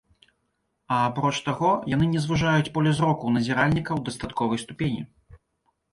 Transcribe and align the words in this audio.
А 0.95 1.01
апроч 1.09 1.33
таго, 1.49 1.69
яны 1.95 2.07
не 2.15 2.23
звужаюць 2.25 2.73
поле 2.77 2.95
зроку 3.01 3.35
назіральніка 3.39 3.87
ў 3.93 3.99
дастатковай 4.11 4.57
ступені. 4.67 5.01